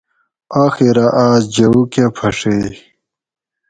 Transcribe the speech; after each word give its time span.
آخیرہ 0.63 1.07
آس 1.27 1.43
جھوؤ 1.55 1.81
کہ 1.91 2.03
پھڛیئے 2.15 2.67